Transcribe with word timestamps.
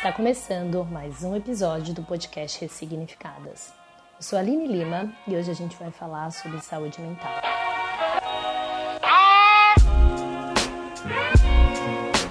Está 0.00 0.12
começando 0.12 0.82
mais 0.86 1.22
um 1.22 1.36
episódio 1.36 1.92
do 1.92 2.02
podcast 2.02 2.58
Ressignificadas. 2.58 3.70
Eu 4.16 4.22
sou 4.22 4.38
a 4.38 4.40
Aline 4.40 4.66
Lima 4.66 5.12
e 5.28 5.36
hoje 5.36 5.50
a 5.50 5.54
gente 5.54 5.76
vai 5.76 5.90
falar 5.90 6.30
sobre 6.30 6.58
saúde 6.62 6.98
mental. 7.02 7.30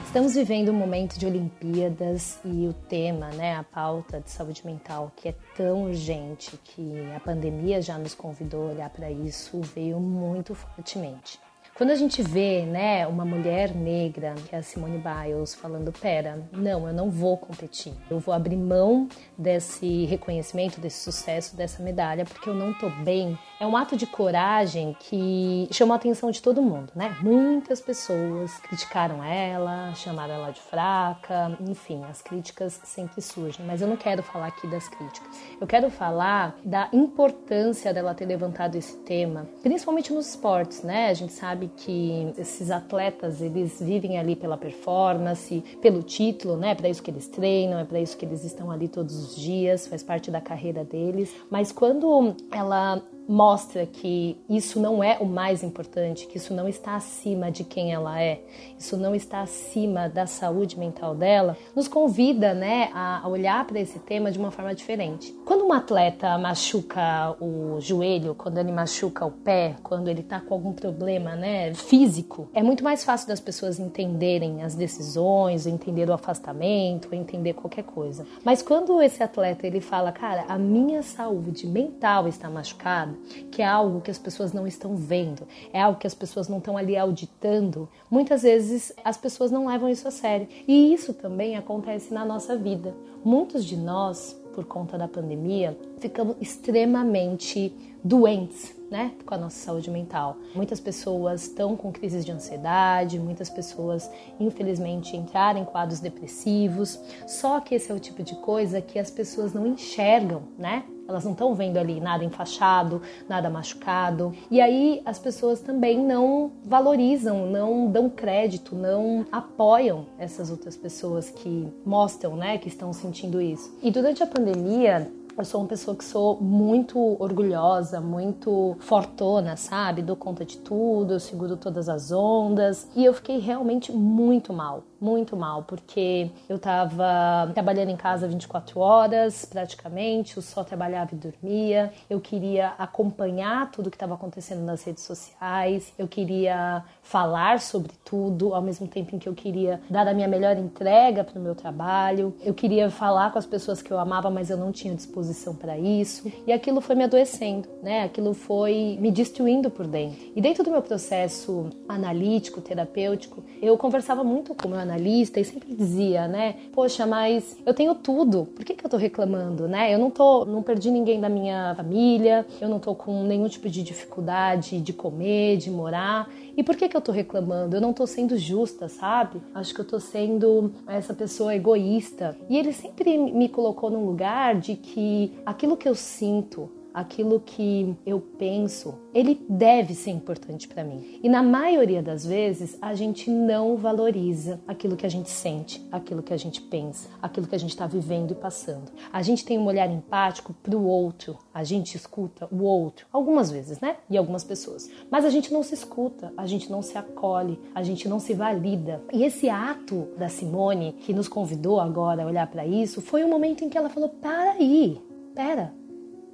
Estamos 0.04 0.34
vivendo 0.34 0.72
um 0.72 0.74
momento 0.74 1.20
de 1.20 1.28
Olimpíadas 1.28 2.40
e 2.44 2.68
o 2.68 2.74
tema, 2.74 3.30
né, 3.34 3.56
a 3.56 3.64
pauta 3.64 4.20
de 4.20 4.32
saúde 4.32 4.66
mental, 4.66 5.12
que 5.16 5.30
é 5.30 5.36
tão 5.56 5.84
urgente, 5.84 6.58
que 6.64 7.08
a 7.16 7.20
pandemia 7.20 7.84
já 7.84 8.00
nos 8.00 8.16
convidou 8.16 8.70
a 8.70 8.72
olhar 8.72 8.90
para 8.90 9.12
isso, 9.12 9.62
veio 9.62 10.00
muito 10.00 10.56
fortemente. 10.56 11.40
Quando 11.80 11.92
a 11.92 11.96
gente 11.96 12.22
vê, 12.22 12.66
né, 12.66 13.08
uma 13.08 13.24
mulher 13.24 13.74
negra, 13.74 14.36
que 14.50 14.54
é 14.54 14.58
a 14.58 14.62
Simone 14.62 14.98
Biles, 15.02 15.56
falando: 15.56 15.94
pera, 15.94 16.46
não, 16.52 16.86
eu 16.86 16.94
não 16.94 17.10
vou 17.10 17.38
competir, 17.38 17.94
eu 18.12 18.20
vou 18.20 18.34
abrir 18.34 18.58
mão 18.58 19.08
desse 19.38 20.04
reconhecimento, 20.04 20.82
desse 20.82 21.02
sucesso, 21.02 21.56
dessa 21.56 21.82
medalha, 21.82 22.26
porque 22.26 22.50
eu 22.50 22.54
não 22.54 22.74
tô 22.74 22.90
bem. 22.90 23.40
É 23.60 23.68
um 23.68 23.76
ato 23.76 23.98
de 23.98 24.08
coragem 24.08 24.96
que 24.98 25.68
chamou 25.70 25.92
a 25.92 25.98
atenção 25.98 26.32
de 26.32 26.42
todo 26.42 26.62
mundo, 26.62 26.94
né? 26.96 27.18
Muitas 27.22 27.82
pessoas 27.82 28.58
criticaram 28.60 29.22
ela, 29.22 29.94
chamaram 29.96 30.36
ela 30.36 30.52
de 30.52 30.62
fraca, 30.62 31.58
enfim, 31.70 32.02
as 32.10 32.22
críticas 32.22 32.80
sempre 32.86 33.22
surgem, 33.22 33.66
mas 33.66 33.82
eu 33.82 33.88
não 33.90 33.98
quero 33.98 34.24
falar 34.24 34.48
aqui 34.48 34.66
das 34.66 34.88
críticas. 34.88 35.38
Eu 35.60 35.68
quero 35.68 35.92
falar 35.92 36.56
da 36.64 36.88
importância 36.94 37.94
dela 37.94 38.16
ter 38.16 38.26
levantado 38.26 38.78
esse 38.78 38.96
tema, 39.00 39.46
principalmente 39.62 40.14
nos 40.14 40.30
esportes, 40.30 40.82
né? 40.82 41.10
A 41.10 41.14
gente 41.14 41.34
sabe 41.34 41.70
que 41.76 42.34
esses 42.38 42.72
atletas 42.72 43.42
eles 43.42 43.78
vivem 43.82 44.18
ali 44.18 44.38
pela 44.38 44.58
performance, 44.58 45.60
pelo 45.82 46.02
título, 46.02 46.56
né? 46.56 46.72
É 46.72 46.76
para 46.76 46.88
isso 46.88 47.04
que 47.04 47.12
eles 47.12 47.28
treinam, 47.28 47.78
é 47.78 47.84
para 47.84 48.00
isso 48.00 48.16
que 48.16 48.24
eles 48.24 48.46
estão 48.46 48.72
ali 48.72 48.88
todos 48.88 49.14
os 49.18 49.36
dias, 49.36 49.86
faz 49.86 50.02
parte 50.02 50.32
da 50.32 50.40
carreira 50.40 50.86
deles. 50.86 51.36
Mas 51.52 51.74
quando 51.74 52.38
ela 52.54 53.04
mostra 53.30 53.86
que 53.86 54.36
isso 54.50 54.80
não 54.80 55.04
é 55.04 55.20
o 55.20 55.26
mais 55.26 55.62
importante, 55.62 56.26
que 56.26 56.38
isso 56.38 56.52
não 56.52 56.68
está 56.68 56.96
acima 56.96 57.52
de 57.52 57.64
quem 57.64 57.94
ela 57.94 58.20
é, 58.20 58.42
isso 58.78 58.98
não 58.98 59.14
está 59.14 59.42
acima 59.42 60.10
da 60.10 60.26
saúde 60.26 60.80
mental 60.80 61.14
dela, 61.14 61.56
nos 61.76 61.88
convida, 61.88 62.56
né, 62.56 62.90
a 62.92 63.28
olhar 63.28 63.64
para 63.68 63.80
esse 63.80 64.00
tema 64.00 64.32
de 64.32 64.40
uma 64.40 64.50
forma 64.50 64.74
diferente. 64.74 65.32
Quando 65.46 65.64
um 65.64 65.72
atleta 65.72 66.36
machuca 66.40 67.36
o 67.40 67.80
joelho, 67.80 68.34
quando 68.34 68.58
ele 68.58 68.72
machuca 68.72 69.24
o 69.24 69.32
pé, 69.32 69.76
quando 69.84 70.08
ele 70.08 70.22
está 70.22 70.40
com 70.40 70.56
algum 70.56 70.74
problema, 70.74 71.36
né, 71.36 71.72
físico, 71.76 72.50
é 72.52 72.64
muito 72.64 72.84
mais 72.84 73.04
fácil 73.04 73.28
das 73.28 73.40
pessoas 73.40 73.80
entenderem 73.80 74.64
as 74.64 74.74
decisões, 74.74 75.68
entender 75.68 76.10
o 76.10 76.14
afastamento, 76.14 77.14
entender 77.14 77.54
qualquer 77.54 77.84
coisa. 77.84 78.26
Mas 78.44 78.64
quando 78.64 79.00
esse 79.04 79.22
atleta 79.22 79.68
ele 79.68 79.82
fala, 79.82 80.12
cara, 80.12 80.46
a 80.48 80.58
minha 80.58 81.04
saúde 81.04 81.68
mental 81.68 82.28
está 82.28 82.50
machucada, 82.50 83.19
que 83.52 83.62
é 83.62 83.66
algo 83.66 84.02
que 84.02 84.12
as 84.12 84.18
pessoas 84.18 84.54
não 84.54 84.68
estão 84.68 84.96
vendo, 84.96 85.48
é 85.74 85.82
algo 85.82 86.00
que 86.00 86.08
as 86.08 86.14
pessoas 86.14 86.48
não 86.48 86.58
estão 86.60 86.78
ali 86.78 86.98
auditando, 86.98 87.90
muitas 88.10 88.44
vezes 88.44 88.94
as 89.04 89.18
pessoas 89.18 89.52
não 89.52 89.68
levam 89.68 89.90
isso 89.90 90.08
a 90.08 90.12
sério. 90.12 90.48
E 90.68 90.94
isso 90.94 91.14
também 91.14 91.56
acontece 91.56 92.14
na 92.14 92.26
nossa 92.26 92.58
vida. 92.58 92.96
Muitos 93.24 93.66
de 93.66 93.76
nós, 93.76 94.40
por 94.54 94.66
conta 94.66 94.98
da 94.98 95.08
pandemia, 95.08 95.78
ficamos 96.00 96.36
extremamente 96.40 97.74
doentes, 98.04 98.76
né, 98.90 99.12
com 99.26 99.36
a 99.36 99.38
nossa 99.38 99.58
saúde 99.58 99.92
mental. 99.92 100.38
Muitas 100.56 100.80
pessoas 100.80 101.44
estão 101.44 101.76
com 101.76 101.92
crises 101.92 102.26
de 102.26 102.32
ansiedade, 102.32 103.20
muitas 103.20 103.50
pessoas, 103.50 104.10
infelizmente, 104.40 105.16
entraram 105.16 105.62
em 105.62 105.66
quadros 105.66 106.00
depressivos. 106.00 107.00
Só 107.28 107.60
que 107.60 107.76
esse 107.76 107.92
é 107.92 107.96
o 107.96 108.00
tipo 108.00 108.24
de 108.24 108.36
coisa 108.38 108.82
que 108.82 108.98
as 108.98 109.12
pessoas 109.12 109.54
não 109.54 109.68
enxergam, 109.68 110.44
né? 110.58 110.86
Elas 111.10 111.26
não 111.26 111.32
estão 111.32 111.56
vendo 111.56 111.78
ali 111.78 112.00
nada 112.00 112.24
enfaixado, 112.24 113.02
nada 113.28 113.50
machucado. 113.50 114.32
E 114.52 114.62
aí 114.62 115.02
as 115.04 115.18
pessoas 115.18 115.60
também 115.60 115.98
não 115.98 116.52
valorizam, 116.64 117.48
não 117.48 117.92
dão 117.92 118.08
crédito, 118.08 118.76
não 118.76 119.26
apoiam 119.32 120.06
essas 120.20 120.52
outras 120.52 120.78
pessoas 120.78 121.32
que 121.32 121.68
mostram, 121.84 122.36
né, 122.36 122.60
que 122.60 122.68
estão 122.68 122.94
sentindo 122.94 123.42
isso. 123.42 123.76
E 123.82 123.90
durante 123.90 124.22
a 124.22 124.28
pandemia, 124.28 125.12
eu 125.36 125.46
sou 125.46 125.62
uma 125.62 125.68
pessoa 125.68 125.96
que 125.96 126.04
sou 126.04 126.40
muito 126.40 127.00
orgulhosa, 127.18 128.02
muito 128.02 128.76
fortona, 128.80 129.56
sabe? 129.56 130.02
Dou 130.02 130.16
conta 130.16 130.44
de 130.44 130.58
tudo, 130.58 131.14
eu 131.14 131.20
seguro 131.20 131.56
todas 131.56 131.88
as 131.88 132.12
ondas. 132.12 132.88
E 132.96 133.06
eu 133.06 133.14
fiquei 133.14 133.40
realmente 133.40 133.90
muito 133.92 134.52
mal, 134.52 134.84
muito 135.00 135.36
mal, 135.36 135.64
porque 135.64 136.32
eu 136.48 136.58
tava 136.58 137.52
trabalhando 137.54 137.90
em 137.90 137.96
casa 137.96 138.28
24 138.28 138.80
horas 138.80 139.46
praticamente, 139.46 140.38
eu 140.38 140.44
só 140.44 140.64
trabalhava 140.64 141.14
e 141.14 141.18
dormia. 141.18 141.92
Eu 142.10 142.20
queria 142.20 142.74
acompanhar 142.78 143.72
tudo 143.72 143.90
que 143.90 143.96
estava 143.96 144.14
acontecendo 144.14 144.64
nas 144.64 144.84
redes 144.84 145.04
sociais, 145.04 145.94
eu 145.98 146.08
queria 146.08 146.84
falar 147.02 147.60
sobre 147.60 147.92
tudo, 148.04 148.54
ao 148.54 148.62
mesmo 148.62 148.88
tempo 148.88 149.16
em 149.16 149.20
que 149.20 149.28
eu 149.28 149.34
queria 149.34 149.82
dar 149.90 150.08
a 150.08 150.14
minha 150.14 150.28
melhor 150.28 150.58
entrega 150.58 151.24
para 151.24 151.40
o 151.40 151.42
meu 151.42 151.56
trabalho. 151.56 152.36
Eu 152.42 152.54
queria 152.54 152.90
falar 152.90 153.32
com 153.32 153.40
as 153.40 153.46
pessoas 153.46 153.82
que 153.82 153.92
eu 153.92 154.00
amava, 154.00 154.30
mas 154.30 154.50
eu 154.50 154.58
não 154.58 154.72
tinha 154.72 154.94
disposição 154.96 155.20
disposição 155.30 155.56
para 155.56 155.78
isso. 155.78 156.32
E 156.46 156.52
aquilo 156.52 156.82
foi 156.82 156.96
me 156.96 157.04
adoecendo, 157.04 157.68
né? 157.82 158.04
Aquilo 158.04 158.34
foi 158.34 158.98
me 159.00 159.12
destruindo 159.12 159.70
por 159.70 159.86
dentro. 159.88 160.18
E 160.36 160.42
dentro 160.42 160.64
do 160.64 160.72
meu 160.72 160.82
processo 160.82 161.70
analítico, 161.88 162.62
terapêutico, 162.62 163.44
eu 163.62 163.78
conversava 163.78 164.24
muito 164.24 164.54
com 164.56 164.68
o 164.68 164.72
meu 164.72 164.80
analista 164.90 165.40
e 165.40 165.46
sempre 165.46 165.74
dizia, 165.74 166.28
né? 166.28 166.56
Poxa, 166.74 167.06
mas 167.06 167.58
eu 167.66 167.74
tenho 167.74 167.94
tudo, 167.96 168.46
por 168.56 168.66
que, 168.66 168.74
que 168.74 168.86
eu 168.86 168.90
tô 168.90 168.98
reclamando, 168.98 169.68
né? 169.68 169.94
Eu 169.94 170.00
não 170.00 170.10
tô, 170.10 170.46
não 170.46 170.64
perdi 170.64 170.90
ninguém 170.90 171.20
da 171.20 171.30
minha 171.30 171.74
família, 171.76 172.46
eu 172.60 172.68
não 172.68 172.80
tô 172.80 172.96
com 172.96 173.24
nenhum 173.24 173.48
tipo 173.48 173.70
de 173.70 173.84
dificuldade 173.84 174.82
de 174.82 174.94
comer, 174.94 175.58
de 175.58 175.70
morar. 175.70 176.30
E 176.58 176.64
por 176.64 176.76
que, 176.76 176.90
que 176.90 176.98
eu 176.98 177.02
tô 177.02 177.12
reclamando? 177.12 177.78
Eu 177.78 177.82
não 177.82 177.94
tô 177.94 178.06
sendo 178.06 178.38
justa, 178.38 178.90
sabe? 178.90 179.42
Acho 179.54 179.74
que 179.74 179.82
eu 179.82 179.86
tô 179.86 180.00
sendo 180.00 180.72
essa 180.88 181.14
pessoa 181.14 181.56
egoísta. 181.56 182.36
E 182.50 182.58
ele 182.58 182.74
sempre 182.74 183.18
me 183.18 183.48
colocou 183.48 183.90
num 183.90 184.06
lugar 184.06 184.56
de 184.56 184.76
que 184.76 185.32
aquilo 185.46 185.78
que 185.78 185.88
eu 185.88 185.96
sinto, 185.96 186.70
aquilo 186.94 187.40
que 187.40 187.96
eu 188.06 188.20
penso, 188.20 188.96
ele 189.14 189.40
deve 189.50 189.94
ser 189.94 190.12
importante 190.12 190.68
para 190.68 190.84
mim. 190.84 191.20
E 191.24 191.30
na 191.30 191.42
maioria 191.42 192.02
das 192.02 192.26
vezes, 192.26 192.78
a 192.82 192.94
gente 192.94 193.30
não 193.30 193.76
valoriza 193.76 194.60
aquilo 194.68 194.96
que 194.96 195.06
a 195.06 195.10
gente 195.10 195.30
sente, 195.30 195.86
aquilo 195.92 196.22
que 196.22 196.34
a 196.34 196.38
gente 196.38 196.62
pensa, 196.62 197.10
aquilo 197.22 197.48
que 197.48 197.56
a 197.56 197.60
gente 197.60 197.72
está 197.72 197.88
vivendo 197.88 198.32
e 198.32 198.36
passando. 198.36 198.92
A 199.12 199.22
gente 199.22 199.46
tem 199.46 199.58
um 199.58 199.66
olhar 199.66 199.90
empático 199.90 200.54
para 200.54 200.76
o 200.76 200.86
outro, 200.86 201.38
a 201.54 201.64
gente 201.64 201.96
escuta 201.96 202.48
o 202.52 202.64
outro, 202.64 203.06
algumas 203.12 203.52
vezes, 203.52 203.80
né? 203.80 203.98
E 204.10 204.18
algumas 204.18 204.44
pessoas. 204.44 204.90
Mas 205.10 205.26
a 205.26 205.30
gente 205.30 205.52
não 205.52 205.64
se 205.64 205.74
escuta, 205.74 206.34
a 206.38 206.46
gente 206.46 206.72
não 206.72 206.82
se 206.82 206.98
acolhe, 206.98 207.60
a 207.74 207.84
gente 207.84 208.08
não 208.08 208.20
se 208.20 208.34
valida. 208.34 209.02
E 209.12 209.24
esse 209.24 209.50
ato 209.50 210.08
da 210.18 210.30
Simone, 210.30 210.94
que 210.94 211.14
nos 211.14 211.28
convidou 211.28 211.80
agora 211.80 212.24
a 212.24 212.26
olhar 212.26 212.48
para 212.48 212.66
isso, 212.66 213.02
foi 213.02 213.24
o 213.24 213.28
um 213.28 213.30
momento 213.30 213.64
em 213.64 213.70
que 213.70 213.78
ela 213.78 213.90
falou: 213.90 214.10
para 214.10 214.52
aí, 214.52 215.02
pera, 215.34 215.74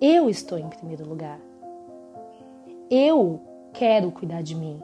eu 0.05 0.29
estou 0.29 0.59
em 0.59 0.69
primeiro 0.69 1.07
lugar. 1.07 1.39
Eu 2.91 3.41
quero 3.73 4.11
cuidar 4.11 4.43
de 4.43 4.53
mim. 4.53 4.79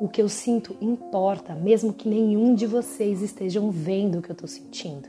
O 0.00 0.08
que 0.08 0.20
eu 0.20 0.28
sinto 0.28 0.76
importa, 0.80 1.54
mesmo 1.54 1.92
que 1.92 2.08
nenhum 2.08 2.52
de 2.52 2.66
vocês 2.66 3.22
estejam 3.22 3.70
vendo 3.70 4.18
o 4.18 4.22
que 4.22 4.28
eu 4.28 4.34
estou 4.34 4.48
sentindo. 4.48 5.08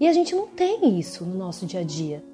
E 0.00 0.08
a 0.08 0.12
gente 0.12 0.34
não 0.34 0.46
tem 0.46 0.98
isso 0.98 1.24
no 1.24 1.36
nosso 1.36 1.66
dia 1.66 1.80
a 1.80 1.84
dia. 1.84 2.24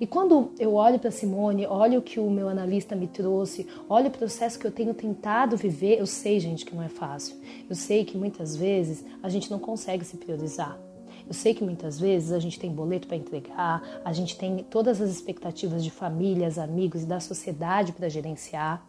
E 0.00 0.06
quando 0.06 0.52
eu 0.58 0.74
olho 0.74 1.00
para 1.00 1.10
Simone, 1.10 1.66
olho 1.66 1.98
o 1.98 2.02
que 2.02 2.20
o 2.20 2.30
meu 2.30 2.48
analista 2.48 2.94
me 2.94 3.08
trouxe, 3.08 3.66
olho 3.88 4.06
o 4.06 4.10
processo 4.10 4.58
que 4.58 4.66
eu 4.66 4.72
tenho 4.72 4.94
tentado 4.94 5.56
viver, 5.56 5.98
eu 5.98 6.06
sei, 6.06 6.38
gente, 6.38 6.64
que 6.64 6.74
não 6.74 6.82
é 6.82 6.88
fácil. 6.88 7.36
Eu 7.68 7.74
sei 7.74 8.04
que 8.04 8.16
muitas 8.16 8.56
vezes 8.56 9.04
a 9.22 9.28
gente 9.28 9.50
não 9.50 9.58
consegue 9.58 10.04
se 10.04 10.16
priorizar. 10.16 10.78
Eu 11.26 11.34
sei 11.34 11.54
que 11.54 11.64
muitas 11.64 11.98
vezes 11.98 12.32
a 12.32 12.38
gente 12.38 12.58
tem 12.58 12.70
boleto 12.70 13.08
para 13.08 13.16
entregar, 13.16 13.82
a 14.04 14.12
gente 14.12 14.38
tem 14.38 14.58
todas 14.58 15.00
as 15.00 15.10
expectativas 15.10 15.82
de 15.82 15.90
famílias, 15.90 16.58
amigos 16.58 17.02
e 17.02 17.06
da 17.06 17.18
sociedade 17.18 17.92
para 17.92 18.08
gerenciar. 18.08 18.86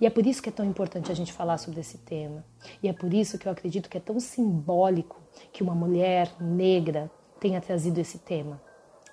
E 0.00 0.04
é 0.04 0.10
por 0.10 0.26
isso 0.26 0.42
que 0.42 0.48
é 0.48 0.52
tão 0.52 0.66
importante 0.66 1.12
a 1.12 1.14
gente 1.14 1.32
falar 1.32 1.58
sobre 1.58 1.80
esse 1.80 1.98
tema. 1.98 2.44
E 2.82 2.88
é 2.88 2.92
por 2.92 3.14
isso 3.14 3.38
que 3.38 3.46
eu 3.46 3.52
acredito 3.52 3.88
que 3.88 3.96
é 3.96 4.00
tão 4.00 4.18
simbólico 4.18 5.20
que 5.52 5.62
uma 5.62 5.74
mulher 5.74 6.30
negra 6.40 7.10
tenha 7.38 7.60
trazido 7.60 7.98
esse 7.98 8.18
tema. 8.18 8.60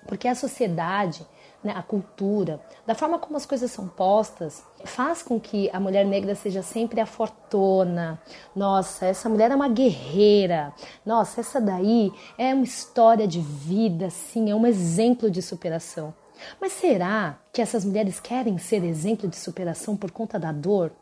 Porque 0.06 0.26
a 0.26 0.34
sociedade 0.34 1.24
né, 1.62 1.72
a 1.76 1.82
cultura, 1.82 2.60
da 2.86 2.94
forma 2.94 3.18
como 3.18 3.36
as 3.36 3.44
coisas 3.44 3.70
são 3.70 3.88
postas, 3.88 4.62
faz 4.84 5.22
com 5.22 5.40
que 5.40 5.68
a 5.72 5.80
mulher 5.80 6.04
negra 6.04 6.34
seja 6.34 6.62
sempre 6.62 7.00
a 7.00 7.06
fortuna. 7.06 8.20
Nossa, 8.54 9.06
essa 9.06 9.28
mulher 9.28 9.50
é 9.50 9.56
uma 9.56 9.68
guerreira. 9.68 10.72
Nossa, 11.04 11.40
essa 11.40 11.60
daí 11.60 12.12
é 12.36 12.54
uma 12.54 12.64
história 12.64 13.26
de 13.26 13.40
vida, 13.40 14.08
sim, 14.10 14.50
é 14.50 14.54
um 14.54 14.66
exemplo 14.66 15.30
de 15.30 15.42
superação. 15.42 16.14
Mas 16.60 16.72
será 16.72 17.38
que 17.52 17.60
essas 17.60 17.84
mulheres 17.84 18.20
querem 18.20 18.58
ser 18.58 18.84
exemplo 18.84 19.28
de 19.28 19.36
superação 19.36 19.96
por 19.96 20.12
conta 20.12 20.38
da 20.38 20.52
dor? 20.52 20.92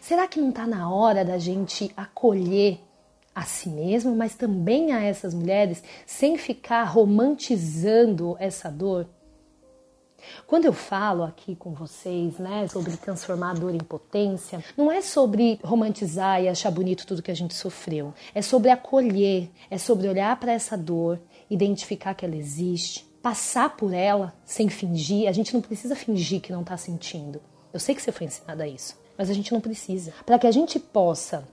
Será 0.00 0.26
que 0.26 0.40
não 0.40 0.48
está 0.48 0.66
na 0.66 0.90
hora 0.90 1.24
da 1.24 1.36
gente 1.36 1.92
acolher 1.94 2.80
a 3.34 3.42
si 3.42 3.68
mesmo, 3.68 4.14
mas 4.14 4.34
também 4.34 4.92
a 4.92 5.02
essas 5.02 5.34
mulheres, 5.34 5.82
sem 6.06 6.38
ficar 6.38 6.84
romantizando 6.84 8.36
essa 8.38 8.70
dor. 8.70 9.08
Quando 10.46 10.64
eu 10.64 10.72
falo 10.72 11.22
aqui 11.22 11.54
com 11.54 11.72
vocês, 11.72 12.38
né, 12.38 12.66
sobre 12.68 12.96
transformar 12.96 13.50
a 13.50 13.54
dor 13.54 13.74
em 13.74 13.78
potência, 13.78 14.64
não 14.76 14.90
é 14.90 15.02
sobre 15.02 15.58
romantizar 15.62 16.42
e 16.42 16.48
achar 16.48 16.70
bonito 16.70 17.06
tudo 17.06 17.22
que 17.22 17.30
a 17.30 17.36
gente 17.36 17.54
sofreu. 17.54 18.14
É 18.34 18.40
sobre 18.40 18.70
acolher, 18.70 19.50
é 19.70 19.78
sobre 19.78 20.08
olhar 20.08 20.38
para 20.38 20.52
essa 20.52 20.76
dor, 20.76 21.20
identificar 21.50 22.14
que 22.14 22.24
ela 22.24 22.36
existe, 22.36 23.04
passar 23.22 23.76
por 23.76 23.92
ela 23.92 24.34
sem 24.44 24.68
fingir. 24.68 25.28
A 25.28 25.32
gente 25.32 25.52
não 25.52 25.60
precisa 25.60 25.96
fingir 25.96 26.40
que 26.40 26.52
não 26.52 26.62
está 26.62 26.76
sentindo. 26.76 27.40
Eu 27.72 27.80
sei 27.80 27.94
que 27.94 28.02
você 28.02 28.12
foi 28.12 28.26
ensinada 28.26 28.64
a 28.64 28.68
isso, 28.68 28.98
mas 29.18 29.28
a 29.28 29.34
gente 29.34 29.52
não 29.52 29.60
precisa. 29.60 30.12
Para 30.24 30.38
que 30.38 30.46
a 30.46 30.52
gente 30.52 30.78
possa 30.78 31.46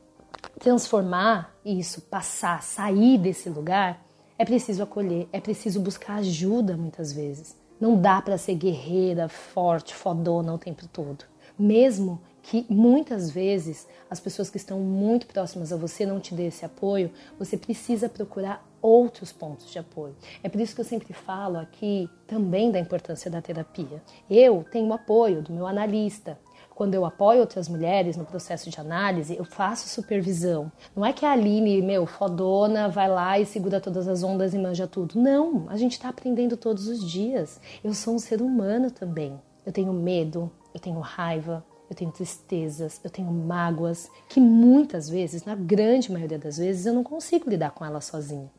transformar 0.62 1.56
isso, 1.66 2.02
passar, 2.02 2.62
sair 2.62 3.18
desse 3.18 3.50
lugar, 3.50 4.06
é 4.38 4.46
preciso 4.46 4.84
acolher, 4.84 5.28
é 5.34 5.40
preciso 5.40 5.81
buscar 5.81 6.18
ajuda 6.18 6.78
muitas 6.78 7.12
vezes. 7.12 7.58
Não 7.80 8.00
dá 8.00 8.22
para 8.22 8.38
ser 8.38 8.54
guerreira, 8.54 9.28
forte, 9.28 9.96
fodona 9.96 10.54
o 10.54 10.60
tempo 10.60 10.88
todo. 10.88 11.25
Mesmo 11.58 12.22
que 12.44 12.66
muitas 12.69 13.31
vezes 13.31 13.88
as 14.10 14.19
pessoas 14.19 14.52
que 14.52 14.58
estão 14.58 14.80
muito 14.80 15.25
próximas 15.25 15.74
a 15.74 15.75
você 15.75 16.06
não 16.06 16.19
te 16.19 16.36
dê 16.36 16.48
esse 16.48 16.64
apoio, 16.64 17.12
você 17.40 17.57
precisa 17.57 18.07
procurar 18.07 18.64
outros 18.80 19.31
pontos 19.31 19.69
de 19.72 19.80
apoio. 19.80 20.16
É 20.44 20.50
por 20.50 20.62
isso 20.62 20.75
que 20.75 20.81
eu 20.81 20.86
sempre 20.86 21.14
falo 21.14 21.57
aqui 21.57 22.07
também 22.28 22.72
da 22.72 22.80
importância 22.80 23.30
da 23.30 23.42
terapia. 23.42 24.02
Eu 24.30 24.64
tenho 24.72 24.94
apoio 24.94 25.42
do 25.42 25.54
meu 25.54 25.66
analista, 25.66 26.38
quando 26.81 26.95
eu 26.95 27.06
apoio 27.06 27.42
outras 27.42 27.69
mulheres 27.69 28.18
no 28.18 28.25
processo 28.25 28.68
de 28.68 28.80
análise, 28.80 29.38
eu 29.38 29.45
faço 29.45 29.88
supervisão. 29.88 30.72
Não 30.95 31.06
é 31.06 31.13
que 31.13 31.24
a 31.24 31.33
Aline, 31.33 31.80
meu, 31.80 32.07
fodona, 32.07 32.89
vai 32.89 33.07
lá 33.07 33.38
e 33.38 33.45
segura 33.45 33.80
todas 33.80 34.07
as 34.07 34.24
ondas 34.24 34.56
e 34.56 34.57
manja 34.57 34.88
tudo. 34.88 35.22
Não, 35.22 35.69
a 35.69 35.78
gente 35.78 35.92
está 35.92 36.10
aprendendo 36.10 36.57
todos 36.57 36.88
os 36.88 37.07
dias. 37.07 37.62
Eu 37.83 37.94
sou 37.94 38.16
um 38.16 38.18
ser 38.18 38.42
humano 38.42 38.89
também. 38.89 39.39
Eu 39.63 39.72
tenho 39.72 39.94
medo, 39.94 40.50
eu 40.74 40.80
tenho 40.80 41.00
raiva, 41.01 41.63
eu 41.88 41.95
tenho 41.95 42.10
tristezas, 42.10 43.00
eu 43.04 43.12
tenho 43.12 43.31
mágoas, 43.31 44.10
que 44.28 44.39
muitas 44.39 45.07
vezes, 45.07 45.45
na 45.45 45.54
grande 45.54 46.12
maioria 46.12 46.39
das 46.39 46.57
vezes, 46.57 46.88
eu 46.88 46.95
não 46.95 47.04
consigo 47.04 47.48
lidar 47.48 47.69
com 47.69 47.86
elas 47.86 48.06
sozinha. 48.06 48.50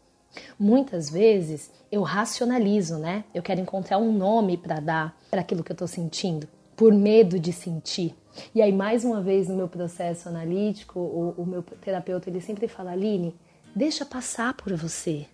Muitas 0.56 1.10
vezes 1.10 1.72
eu 1.90 2.02
racionalizo, 2.02 2.98
né? 2.98 3.24
Eu 3.34 3.42
quero 3.42 3.60
encontrar 3.60 3.98
um 3.98 4.12
nome 4.12 4.56
para 4.56 4.78
dar 4.78 5.18
para 5.28 5.40
aquilo 5.40 5.64
que 5.64 5.72
eu 5.72 5.74
estou 5.74 5.88
sentindo 5.88 6.46
por 6.82 6.92
medo 6.92 7.38
de 7.38 7.52
sentir. 7.52 8.12
E 8.52 8.60
aí, 8.60 8.72
mais 8.72 9.04
uma 9.04 9.20
vez, 9.20 9.48
no 9.48 9.54
meu 9.54 9.68
processo 9.68 10.28
analítico, 10.28 10.98
o, 10.98 11.32
o 11.38 11.46
meu 11.46 11.62
terapeuta 11.62 12.28
ele 12.28 12.40
sempre 12.40 12.66
fala: 12.66 12.90
Aline, 12.90 13.36
deixa 13.72 14.04
passar 14.04 14.52
por 14.54 14.74
você, 14.74 15.26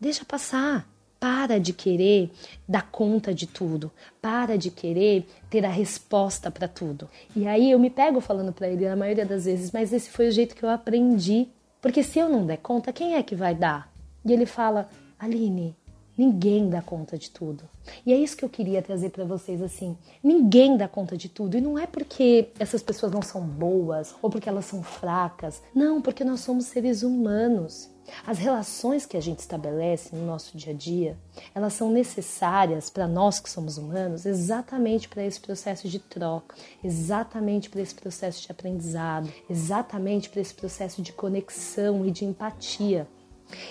deixa 0.00 0.24
passar. 0.24 0.88
Para 1.20 1.60
de 1.60 1.74
querer 1.74 2.30
dar 2.66 2.90
conta 2.90 3.34
de 3.34 3.46
tudo, 3.46 3.92
para 4.22 4.56
de 4.56 4.70
querer 4.70 5.26
ter 5.50 5.66
a 5.66 5.70
resposta 5.70 6.50
para 6.50 6.66
tudo. 6.66 7.10
E 7.34 7.46
aí 7.46 7.70
eu 7.70 7.78
me 7.78 7.90
pego 7.90 8.18
falando 8.18 8.52
para 8.52 8.68
ele 8.68 8.88
na 8.88 8.96
maioria 8.96 9.26
das 9.26 9.44
vezes, 9.44 9.72
mas 9.72 9.92
esse 9.92 10.08
foi 10.08 10.28
o 10.28 10.32
jeito 10.32 10.56
que 10.56 10.62
eu 10.62 10.70
aprendi. 10.70 11.48
Porque 11.82 12.02
se 12.02 12.18
eu 12.18 12.28
não 12.28 12.46
der 12.46 12.58
conta, 12.58 12.90
quem 12.90 13.16
é 13.16 13.22
que 13.22 13.34
vai 13.34 13.54
dar? 13.54 13.92
E 14.24 14.32
ele 14.32 14.46
fala: 14.46 14.88
Aline, 15.18 15.76
Ninguém 16.16 16.68
dá 16.70 16.80
conta 16.80 17.18
de 17.18 17.30
tudo. 17.30 17.64
E 18.04 18.12
é 18.12 18.16
isso 18.16 18.36
que 18.36 18.44
eu 18.44 18.48
queria 18.48 18.82
trazer 18.82 19.10
para 19.10 19.24
vocês 19.24 19.60
assim. 19.60 19.96
Ninguém 20.22 20.76
dá 20.76 20.88
conta 20.88 21.16
de 21.16 21.28
tudo 21.28 21.56
e 21.56 21.60
não 21.60 21.78
é 21.78 21.86
porque 21.86 22.48
essas 22.58 22.82
pessoas 22.82 23.12
não 23.12 23.22
são 23.22 23.42
boas 23.42 24.14
ou 24.22 24.30
porque 24.30 24.48
elas 24.48 24.64
são 24.64 24.82
fracas. 24.82 25.62
Não, 25.74 26.00
porque 26.00 26.24
nós 26.24 26.40
somos 26.40 26.66
seres 26.66 27.02
humanos. 27.02 27.90
As 28.26 28.38
relações 28.38 29.04
que 29.04 29.16
a 29.16 29.20
gente 29.20 29.40
estabelece 29.40 30.14
no 30.14 30.24
nosso 30.24 30.56
dia 30.56 30.72
a 30.72 30.76
dia, 30.76 31.18
elas 31.54 31.72
são 31.72 31.90
necessárias 31.90 32.88
para 32.88 33.06
nós 33.06 33.40
que 33.40 33.50
somos 33.50 33.78
humanos, 33.78 34.24
exatamente 34.24 35.08
para 35.08 35.24
esse 35.24 35.40
processo 35.40 35.88
de 35.88 35.98
troca, 35.98 36.54
exatamente 36.82 37.68
para 37.68 37.80
esse 37.80 37.94
processo 37.94 38.42
de 38.42 38.50
aprendizado, 38.50 39.28
exatamente 39.50 40.30
para 40.30 40.40
esse 40.40 40.54
processo 40.54 41.02
de 41.02 41.12
conexão 41.12 42.06
e 42.06 42.10
de 42.10 42.24
empatia. 42.24 43.08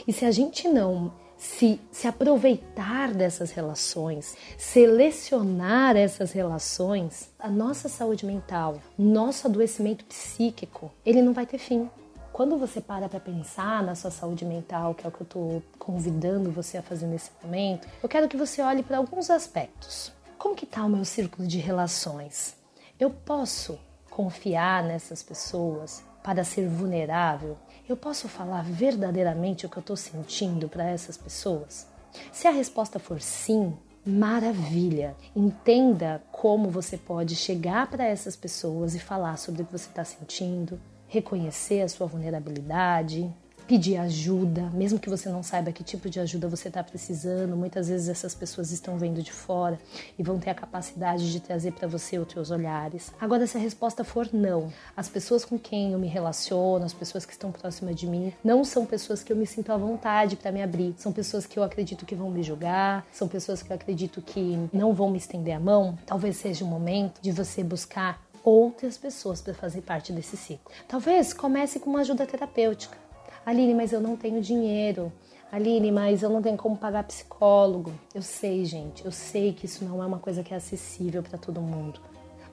E 0.08 0.14
se 0.14 0.26
a 0.26 0.32
gente 0.32 0.68
não 0.68 1.14
se, 1.38 1.80
se 1.92 2.08
aproveitar 2.08 3.14
dessas 3.14 3.52
relações, 3.52 4.36
selecionar 4.58 5.96
essas 5.96 6.32
relações, 6.32 7.30
a 7.38 7.50
nossa 7.50 7.90
saúde 7.90 8.26
mental, 8.26 8.80
nosso 8.98 9.48
adoecimento 9.48 10.06
psíquico, 10.06 10.92
ele 11.06 11.22
não 11.22 11.34
vai 11.34 11.46
ter 11.46 11.58
fim. 11.58 11.90
Quando 12.32 12.58
você 12.58 12.82
para 12.82 13.08
para 13.08 13.20
pensar 13.20 13.82
na 13.82 13.96
sua 13.96 14.12
saúde 14.12 14.44
mental, 14.44 14.94
que 14.94 15.06
é 15.06 15.10
o 15.10 15.12
que 15.12 15.22
eu 15.22 15.26
estou 15.26 15.64
convidando 15.80 16.52
você 16.52 16.78
a 16.78 16.82
fazer 16.82 17.08
nesse 17.08 17.32
momento, 17.42 17.88
eu 18.04 18.10
quero 18.10 18.28
que 18.28 18.36
você 18.36 18.62
olhe 18.62 18.84
para 18.84 18.98
alguns 18.98 19.30
aspectos. 19.30 20.12
Como 20.38 20.56
que 20.56 20.66
está 20.66 20.84
o 20.84 20.90
meu 20.90 21.06
círculo 21.06 21.48
de 21.48 21.60
relações? 21.60 22.56
Eu 23.00 23.10
posso 23.10 23.80
confiar 24.10 24.84
nessas 24.84 25.24
pessoas 25.24 26.04
para 26.26 26.44
ser 26.44 26.68
vulnerável? 26.68 27.56
Eu 27.88 27.96
posso 27.96 28.28
falar 28.28 28.64
verdadeiramente 28.64 29.68
o 29.68 29.70
que 29.70 29.78
eu 29.78 29.82
estou 29.82 29.96
sentindo 29.96 30.68
para 30.68 30.90
essas 30.90 31.16
pessoas? 31.16 31.86
Se 32.32 32.48
a 32.48 32.52
resposta 32.52 32.98
for 32.98 33.22
sim, 33.22 33.78
maravilha! 34.04 35.16
Entenda 35.36 36.24
como 36.32 36.68
você 36.72 36.98
pode 36.98 37.36
chegar 37.36 37.88
para 37.92 38.06
essas 38.06 38.36
pessoas 38.36 38.96
e 38.96 39.00
falar 39.00 39.38
sobre 39.38 39.62
o 39.62 39.66
que 39.66 39.72
você 39.72 39.88
está 39.88 40.04
sentindo, 40.04 40.82
reconhecer 41.08 41.84
a 41.84 41.88
sua 41.88 42.08
vulnerabilidade, 42.08 43.32
pedir 43.68 43.98
ajuda, 43.98 44.70
mesmo 44.74 45.00
que 45.00 45.10
você 45.10 45.30
não 45.30 45.42
saiba 45.42 45.72
que 45.72 45.84
tipo 45.84 46.10
de 46.10 46.20
ajuda 46.20 46.48
você 46.48 46.68
está 46.68 46.84
precisando. 46.84 47.56
Muitas 47.56 47.88
vezes 47.88 48.10
essas 48.10 48.36
pessoas 48.36 48.72
estão 48.72 48.98
vendo 48.98 49.22
de 49.22 49.32
fora 49.32 49.80
e 50.18 50.24
vão 50.24 50.40
ter 50.40 50.52
a 50.52 50.56
capacidade 50.56 51.32
de 51.32 51.40
trazer 51.40 51.72
para 51.72 51.88
você 51.88 52.20
outros 52.20 52.52
olhares. 52.52 53.12
Agora, 53.20 53.48
se 53.48 53.58
a 53.58 53.60
resposta 53.60 54.04
for 54.04 54.30
não, 54.32 54.72
as 54.96 55.10
pessoas 55.10 55.44
com 55.44 55.58
quem 55.58 55.94
eu 55.94 56.00
me 56.00 56.08
relaciono, 56.08 56.86
as 56.86 56.94
pessoas 56.94 57.26
que 57.26 57.34
estão 57.34 57.52
próximas 57.52 57.96
de 57.96 58.08
mim, 58.08 58.34
não 58.44 58.64
são 58.64 58.86
pessoas 58.86 59.24
que 59.24 59.32
eu 59.32 59.38
me 59.38 59.48
sinto 59.48 59.72
à 59.72 59.78
vontade 59.78 60.36
para 60.36 60.52
me 60.52 60.62
abrir. 60.62 60.94
São 60.98 61.12
pessoas 61.12 61.46
que 61.46 61.58
eu 61.58 61.64
acredito 61.64 62.06
que 62.06 62.16
vão 62.16 62.30
me 62.30 62.44
julgar, 62.44 63.06
são 63.12 63.28
pessoas 63.28 63.64
que 63.64 63.72
eu 63.72 63.76
acredito 63.76 64.22
que 64.22 64.70
não 64.72 64.94
vão 64.94 65.10
me 65.10 65.18
estender 65.18 65.56
a 65.56 65.60
mão. 65.60 65.98
Talvez 66.06 66.38
seja 66.38 66.64
o 66.64 66.68
momento 66.68 67.20
de 67.22 67.32
você 67.32 67.64
buscar 67.64 68.24
outras 68.44 68.96
pessoas 68.96 69.42
para 69.42 69.56
fazer 69.56 69.82
parte 69.82 70.14
desse 70.14 70.38
ciclo. 70.38 70.72
Talvez 70.88 71.34
comece 71.34 71.80
com 71.80 71.90
uma 71.90 72.02
ajuda 72.02 72.28
terapêutica. 72.28 73.05
Aline, 73.46 73.76
mas 73.76 73.94
eu 73.94 74.02
não 74.02 74.16
tenho 74.16 74.42
dinheiro. 74.42 75.14
Aline, 75.52 75.92
mas 75.92 76.24
eu 76.24 76.30
não 76.30 76.42
tenho 76.42 76.58
como 76.58 76.76
pagar 76.76 77.04
psicólogo. 77.04 77.94
Eu 78.14 78.22
sei, 78.22 78.66
gente, 78.66 79.06
eu 79.06 79.12
sei 79.12 79.54
que 79.54 79.68
isso 79.68 79.86
não 79.86 80.02
é 80.02 80.06
uma 80.06 80.18
coisa 80.18 80.44
que 80.44 80.54
é 80.54 80.58
acessível 80.58 81.22
para 81.22 81.38
todo 81.38 81.62
mundo. 81.62 82.00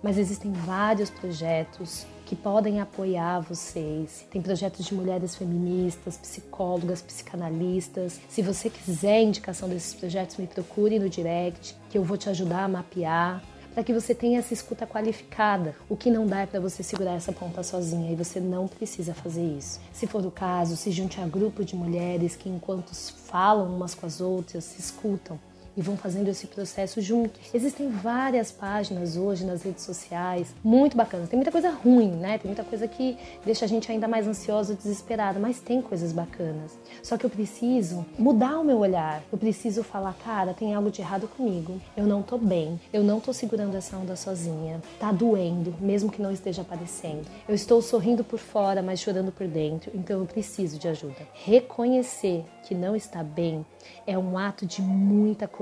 Mas 0.02 0.18
existem 0.18 0.52
vários 0.52 1.08
projetos 1.08 2.04
que 2.26 2.36
podem 2.36 2.80
apoiar 2.80 3.40
vocês. 3.40 4.26
Tem 4.30 4.42
projetos 4.42 4.84
de 4.84 4.94
mulheres 4.94 5.34
feministas, 5.34 6.18
psicólogas, 6.18 7.00
psicanalistas. 7.00 8.20
Se 8.28 8.42
você 8.42 8.68
quiser 8.68 9.22
indicação 9.22 9.68
desses 9.68 9.94
projetos, 9.94 10.36
me 10.36 10.46
procure 10.46 10.98
no 10.98 11.08
direct, 11.08 11.74
que 11.88 11.96
eu 11.96 12.04
vou 12.04 12.18
te 12.18 12.28
ajudar 12.28 12.64
a 12.64 12.68
mapear 12.68 13.42
para 13.74 13.82
que 13.82 13.92
você 13.92 14.14
tenha 14.14 14.38
essa 14.38 14.52
escuta 14.52 14.86
qualificada. 14.86 15.74
O 15.88 15.96
que 15.96 16.10
não 16.10 16.26
dá 16.26 16.40
é 16.40 16.46
para 16.46 16.60
você 16.60 16.82
segurar 16.82 17.14
essa 17.14 17.32
ponta 17.32 17.62
sozinha 17.62 18.12
e 18.12 18.16
você 18.16 18.40
não 18.40 18.68
precisa 18.68 19.14
fazer 19.14 19.44
isso. 19.44 19.80
Se 19.92 20.06
for 20.06 20.24
o 20.24 20.30
caso, 20.30 20.76
se 20.76 20.90
junte 20.90 21.20
a 21.20 21.26
grupo 21.26 21.64
de 21.64 21.74
mulheres 21.74 22.36
que, 22.36 22.48
enquanto 22.48 22.94
falam 22.94 23.74
umas 23.74 23.94
com 23.94 24.06
as 24.06 24.20
outras, 24.20 24.64
se 24.64 24.80
escutam 24.80 25.38
e 25.76 25.82
vão 25.82 25.96
fazendo 25.96 26.28
esse 26.28 26.46
processo 26.46 27.00
juntos. 27.00 27.40
Existem 27.52 27.88
várias 27.88 28.50
páginas 28.50 29.16
hoje 29.16 29.44
nas 29.44 29.62
redes 29.62 29.84
sociais, 29.84 30.54
muito 30.62 30.96
bacanas. 30.96 31.28
Tem 31.28 31.36
muita 31.36 31.52
coisa 31.52 31.70
ruim, 31.70 32.10
né? 32.10 32.38
Tem 32.38 32.48
muita 32.48 32.64
coisa 32.64 32.86
que 32.86 33.16
deixa 33.44 33.64
a 33.64 33.68
gente 33.68 33.90
ainda 33.90 34.06
mais 34.08 34.26
ansiosa, 34.26 34.74
desesperada, 34.74 35.38
mas 35.38 35.60
tem 35.60 35.80
coisas 35.80 36.12
bacanas. 36.12 36.78
Só 37.02 37.16
que 37.16 37.24
eu 37.24 37.30
preciso 37.30 38.04
mudar 38.18 38.58
o 38.58 38.64
meu 38.64 38.78
olhar. 38.78 39.22
Eu 39.32 39.38
preciso 39.38 39.82
falar, 39.82 40.14
cara, 40.24 40.54
tem 40.54 40.74
algo 40.74 40.90
de 40.90 41.00
errado 41.00 41.28
comigo. 41.28 41.80
Eu 41.96 42.06
não 42.06 42.22
tô 42.22 42.38
bem. 42.38 42.80
Eu 42.92 43.02
não 43.02 43.20
tô 43.20 43.32
segurando 43.32 43.76
essa 43.76 43.96
onda 43.96 44.16
sozinha. 44.16 44.80
Tá 44.98 45.10
doendo, 45.12 45.74
mesmo 45.80 46.10
que 46.10 46.22
não 46.22 46.32
esteja 46.32 46.62
aparecendo. 46.62 47.26
Eu 47.48 47.54
estou 47.54 47.80
sorrindo 47.80 48.22
por 48.22 48.38
fora, 48.38 48.82
mas 48.82 49.00
chorando 49.00 49.32
por 49.32 49.46
dentro. 49.46 49.90
Então 49.94 50.20
eu 50.20 50.26
preciso 50.26 50.78
de 50.78 50.88
ajuda. 50.88 51.26
Reconhecer 51.32 52.44
que 52.62 52.74
não 52.74 52.94
está 52.94 53.22
bem 53.22 53.64
é 54.06 54.16
um 54.16 54.38
ato 54.38 54.64
de 54.64 54.80
muita 54.80 55.48
coragem. 55.48 55.61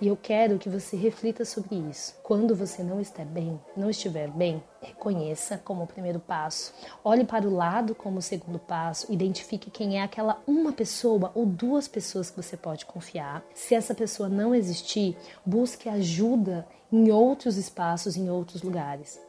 E 0.00 0.08
eu 0.08 0.16
quero 0.16 0.58
que 0.58 0.68
você 0.68 0.96
reflita 0.96 1.44
sobre 1.44 1.76
isso. 1.76 2.16
Quando 2.22 2.54
você 2.54 2.82
não 2.82 3.00
está 3.00 3.24
bem, 3.24 3.60
não 3.76 3.88
estiver 3.88 4.28
bem, 4.28 4.62
reconheça 4.82 5.56
como 5.56 5.86
primeiro 5.86 6.18
passo. 6.18 6.74
Olhe 7.04 7.24
para 7.24 7.46
o 7.46 7.54
lado 7.54 7.94
como 7.94 8.20
segundo 8.20 8.58
passo. 8.58 9.12
Identifique 9.12 9.70
quem 9.70 9.98
é 9.98 10.02
aquela 10.02 10.42
uma 10.46 10.72
pessoa 10.72 11.30
ou 11.34 11.46
duas 11.46 11.86
pessoas 11.86 12.28
que 12.28 12.42
você 12.42 12.56
pode 12.56 12.84
confiar. 12.86 13.44
Se 13.54 13.74
essa 13.74 13.94
pessoa 13.94 14.28
não 14.28 14.54
existir, 14.54 15.16
busque 15.46 15.88
ajuda 15.88 16.66
em 16.90 17.10
outros 17.10 17.56
espaços, 17.56 18.16
em 18.16 18.28
outros 18.28 18.62
lugares. 18.62 19.20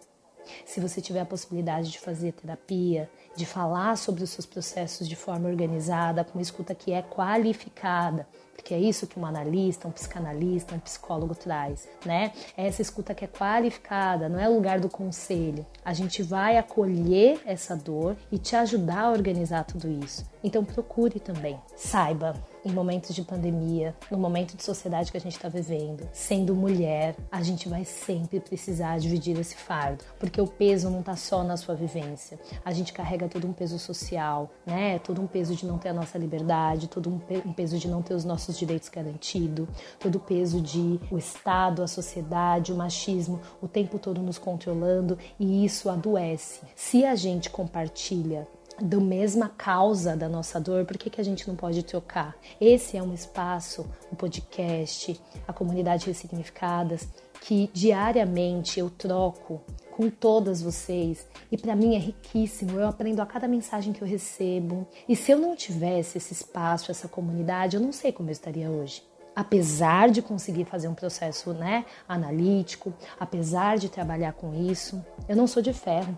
Se 0.66 0.80
você 0.80 1.02
tiver 1.02 1.22
a 1.22 1.26
possibilidade 1.26 1.92
de 1.92 2.00
fazer 2.00 2.32
terapia, 2.34 3.10
de 3.36 3.46
falar 3.46 3.98
sobre 3.98 4.24
os 4.24 4.30
seus 4.30 4.46
processos 4.46 5.08
de 5.08 5.16
forma 5.16 5.50
organizada, 5.50 6.24
com 6.24 6.38
uma 6.38 6.42
escuta 6.42 6.76
que 6.76 6.92
é 6.92 7.02
qualificada, 7.02 8.28
porque 8.56 8.74
é 8.74 8.80
isso 8.80 9.06
que 9.06 9.20
um 9.20 9.26
analista, 9.26 9.88
um 9.88 9.92
psicanalista, 9.92 10.76
um 10.76 10.80
psicólogo 10.80 11.36
traz, 11.36 11.88
né? 12.06 12.32
É 12.58 12.68
essa 12.68 12.82
escuta 12.82 13.14
que 13.14 13.26
é 13.26 13.28
qualificada, 13.28 14.30
não 14.30 14.40
é 14.40 14.50
o 14.50 14.56
lugar 14.56 14.80
do 14.80 14.90
conselho. 14.90 15.66
A 15.84 15.94
gente 15.94 16.24
vai 16.24 16.58
acolher 16.58 17.40
essa 17.46 17.76
dor 17.76 18.16
e 18.32 18.38
te 18.38 18.56
ajudar 18.56 19.02
a 19.02 19.12
organizar 19.12 19.64
tudo 19.66 19.90
isso. 20.04 20.26
Então 20.44 20.64
procure 20.64 21.20
também. 21.20 21.60
Saiba, 21.76 22.36
em 22.64 22.72
momentos 22.72 23.16
de 23.16 23.24
pandemia, 23.24 23.96
no 24.12 24.18
momento 24.18 24.56
de 24.56 24.64
sociedade 24.64 25.12
que 25.12 25.18
a 25.18 25.22
gente 25.22 25.36
está 25.36 25.50
vivendo, 25.50 26.08
sendo 26.14 26.54
mulher, 26.54 27.16
a 27.32 27.42
gente 27.42 27.68
vai 27.68 27.84
sempre 27.84 28.40
precisar 28.40 29.00
dividir 29.00 29.40
esse 29.40 29.56
fardo, 29.56 30.04
porque 30.20 30.40
o 30.40 30.46
peso 30.46 30.88
não 30.90 31.00
está 31.00 31.16
só 31.16 31.44
na 31.44 31.58
sua 31.58 31.74
vivência. 31.74 32.40
A 32.64 32.72
gente 32.72 32.94
carrega 32.94 33.28
todo 33.28 33.48
um 33.48 33.54
peso 33.54 33.80
social, 33.80 34.52
né? 34.68 35.00
Todo 35.00 35.20
um 35.20 35.26
peso 35.26 35.56
de 35.56 35.66
não 35.66 35.80
ter 35.80 35.90
a 35.90 35.94
nossa 35.94 36.18
liberdade, 36.18 36.88
todo 36.88 37.10
um, 37.10 37.20
peso 37.54 37.80
de 37.80 37.88
não 37.88 38.04
ter 38.04 38.14
os 38.14 38.24
nossos 38.24 38.45
direitos 38.54 38.90
garantidos, 38.90 39.68
todo 40.00 40.16
o 40.16 40.20
peso 40.20 40.62
de 40.62 41.00
o 41.10 41.18
Estado, 41.18 41.82
a 41.82 41.88
sociedade, 41.88 42.72
o 42.72 42.76
machismo, 42.76 43.40
o 43.62 43.68
tempo 43.68 43.98
todo 43.98 44.22
nos 44.22 44.38
controlando 44.38 45.18
e 45.40 45.66
isso 45.66 45.90
adoece. 45.90 46.62
Se 46.76 47.06
a 47.06 47.16
gente 47.16 47.50
compartilha 47.50 48.48
do 48.80 49.00
mesma 49.00 49.50
causa 49.50 50.16
da 50.16 50.28
nossa 50.28 50.60
dor, 50.60 50.86
por 50.86 50.98
que, 50.98 51.10
que 51.10 51.22
a 51.22 51.24
gente 51.24 51.48
não 51.48 51.56
pode 51.56 51.82
trocar? 51.84 52.36
Esse 52.60 52.98
é 52.98 53.02
um 53.02 53.14
espaço, 53.14 53.86
o 54.12 54.16
podcast, 54.16 55.20
a 55.48 55.54
comunidade 55.54 56.08
Ressignificadas, 56.08 57.08
que 57.42 57.70
diariamente 57.74 58.80
eu 58.80 58.90
troco 58.90 59.62
com 59.96 60.10
todas 60.10 60.62
vocês 60.62 61.26
e 61.50 61.58
para 61.58 61.74
mim 61.74 61.96
é 61.96 61.98
riquíssimo. 61.98 62.78
Eu 62.78 62.90
aprendo 62.90 63.22
a 63.22 63.26
cada 63.26 63.48
mensagem 63.48 63.94
que 63.94 64.02
eu 64.02 64.08
recebo. 64.08 64.86
E 65.08 65.16
se 65.16 65.32
eu 65.32 65.40
não 65.40 65.56
tivesse 65.56 66.18
esse 66.18 66.34
espaço, 66.34 66.92
essa 66.92 67.08
comunidade, 67.08 67.78
eu 67.78 67.82
não 67.82 67.94
sei 67.94 68.12
como 68.12 68.28
eu 68.28 68.34
estaria 68.34 68.70
hoje 68.70 69.02
apesar 69.38 70.10
de 70.12 70.22
conseguir 70.22 70.64
fazer 70.64 70.88
um 70.88 70.94
processo 70.94 71.52
né, 71.52 71.84
analítico, 72.08 72.94
apesar 73.20 73.78
de 73.78 73.90
trabalhar 73.90 74.32
com 74.32 74.54
isso, 74.54 75.04
eu 75.28 75.36
não 75.36 75.46
sou 75.46 75.62
de 75.62 75.74
ferro. 75.74 76.18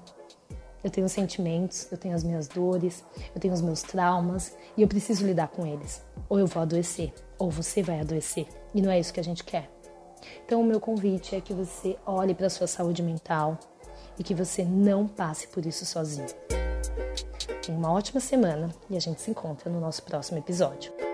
Eu 0.84 0.92
tenho 0.92 1.10
sentimentos, 1.10 1.92
eu 1.92 1.98
tenho 1.98 2.14
as 2.14 2.24
minhas 2.24 2.48
dores, 2.48 3.04
eu 3.34 3.42
tenho 3.42 3.56
os 3.56 3.62
meus 3.62 3.82
traumas 3.82 4.56
e 4.78 4.84
eu 4.84 4.88
preciso 4.88 5.26
lidar 5.26 5.48
com 5.48 5.66
eles. 5.66 6.06
Ou 6.30 6.38
eu 6.38 6.46
vou 6.46 6.62
adoecer, 6.62 7.12
ou 7.40 7.50
você 7.50 7.82
vai 7.82 8.00
adoecer. 8.00 8.46
E 8.76 8.84
não 8.84 8.92
é 8.92 9.00
isso 9.00 9.12
que 9.12 9.20
a 9.20 9.24
gente 9.24 9.44
quer. 9.44 9.68
Então, 10.46 10.62
o 10.62 10.64
meu 10.64 10.80
convite 10.80 11.36
é 11.36 11.42
que 11.42 11.54
você 11.54 11.98
olhe 12.06 12.34
para 12.34 12.48
a 12.48 12.50
sua 12.50 12.68
saúde 12.68 13.02
mental 13.02 13.58
e 14.18 14.24
que 14.24 14.34
você 14.34 14.64
não 14.64 15.08
passe 15.08 15.48
por 15.48 15.66
isso 15.66 15.86
sozinho. 15.86 16.28
Tenha 17.62 17.78
uma 17.78 17.92
ótima 17.92 18.20
semana 18.20 18.70
e 18.90 18.96
a 18.96 19.00
gente 19.00 19.22
se 19.22 19.32
encontra 19.32 19.70
no 19.70 19.80
nosso 19.80 20.04
próximo 20.04 20.38
episódio. 20.38 21.07